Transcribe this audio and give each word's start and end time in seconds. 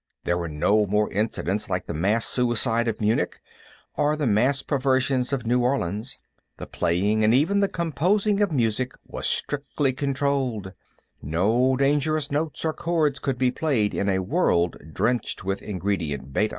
There 0.23 0.35
were 0.35 0.49
no 0.49 0.87
more 0.87 1.11
incidents 1.11 1.69
like 1.69 1.85
the 1.85 1.93
mass 1.93 2.25
suicide 2.25 2.87
of 2.87 2.99
Munich 2.99 3.39
or 3.95 4.15
the 4.15 4.25
mass 4.25 4.63
perversions 4.63 5.31
of 5.31 5.45
New 5.45 5.61
Orleans; 5.61 6.17
the 6.57 6.65
playing 6.65 7.23
and 7.23 7.35
even 7.35 7.59
the 7.59 7.67
composing 7.67 8.41
of 8.41 8.51
music 8.51 8.93
was 9.05 9.27
strictly 9.27 9.93
controlled 9.93 10.73
no 11.21 11.75
dangerous 11.75 12.31
notes 12.31 12.65
or 12.65 12.73
chords 12.73 13.19
could 13.19 13.37
be 13.37 13.51
played 13.51 13.93
in 13.93 14.09
a 14.09 14.23
world 14.23 14.75
drenched 14.91 15.45
with 15.45 15.61
Ingredient 15.61 16.33
Beta. 16.33 16.49